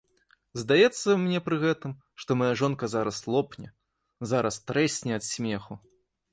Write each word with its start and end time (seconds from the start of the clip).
Здаецца 0.61 1.09
мне 1.25 1.41
пры 1.49 1.59
гэтым, 1.65 1.93
што 2.23 2.39
мая 2.43 2.49
жонка 2.63 2.91
зараз 2.95 3.21
лопне, 3.35 3.69
зараз 4.35 4.61
трэсне 4.73 5.11
ад 5.23 5.31
смеху. 5.33 5.83